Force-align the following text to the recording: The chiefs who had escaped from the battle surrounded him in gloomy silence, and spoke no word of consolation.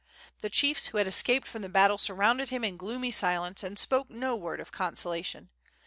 The 0.39 0.49
chiefs 0.49 0.87
who 0.87 0.97
had 0.97 1.05
escaped 1.05 1.47
from 1.47 1.61
the 1.61 1.69
battle 1.69 1.99
surrounded 1.99 2.49
him 2.49 2.63
in 2.63 2.75
gloomy 2.75 3.11
silence, 3.11 3.61
and 3.61 3.77
spoke 3.77 4.09
no 4.09 4.35
word 4.35 4.59
of 4.59 4.71
consolation. 4.71 5.51